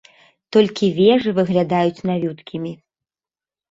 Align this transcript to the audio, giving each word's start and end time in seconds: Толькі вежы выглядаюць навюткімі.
Толькі 0.57 0.89
вежы 1.01 1.35
выглядаюць 1.43 2.05
навюткімі. 2.13 2.71